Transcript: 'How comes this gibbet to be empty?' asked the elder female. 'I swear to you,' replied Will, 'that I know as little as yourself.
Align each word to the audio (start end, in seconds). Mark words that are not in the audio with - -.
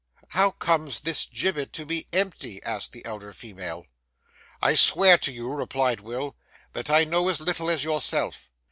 'How 0.29 0.49
comes 0.49 1.01
this 1.01 1.27
gibbet 1.27 1.73
to 1.73 1.85
be 1.85 2.07
empty?' 2.11 2.59
asked 2.63 2.91
the 2.91 3.05
elder 3.05 3.31
female. 3.33 3.85
'I 4.59 4.73
swear 4.73 5.17
to 5.19 5.31
you,' 5.31 5.53
replied 5.53 5.99
Will, 6.01 6.35
'that 6.73 6.89
I 6.89 7.03
know 7.03 7.29
as 7.29 7.39
little 7.39 7.69
as 7.69 7.83
yourself. 7.83 8.49